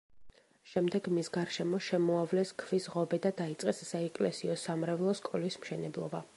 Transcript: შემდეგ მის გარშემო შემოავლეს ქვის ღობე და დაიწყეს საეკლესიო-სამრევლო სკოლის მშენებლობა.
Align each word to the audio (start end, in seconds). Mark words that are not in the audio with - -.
შემდეგ 0.69 1.09
მის 1.17 1.29
გარშემო 1.35 1.81
შემოავლეს 1.89 2.55
ქვის 2.63 2.89
ღობე 2.95 3.21
და 3.27 3.33
დაიწყეს 3.43 3.85
საეკლესიო-სამრევლო 3.93 5.17
სკოლის 5.23 5.63
მშენებლობა. 5.65 6.29